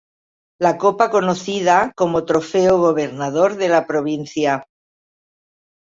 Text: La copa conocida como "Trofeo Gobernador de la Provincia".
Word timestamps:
La 0.65 0.71
copa 0.83 1.07
conocida 1.11 1.91
como 1.95 2.25
"Trofeo 2.25 2.79
Gobernador 2.79 3.55
de 3.57 3.69
la 3.69 3.85
Provincia". 3.85 4.65